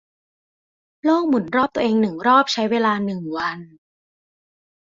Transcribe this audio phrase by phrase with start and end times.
[1.05, 3.59] โลกหมุนรอบตัวเองหนึ่งรอบใช้เวลาหนึ่งวัน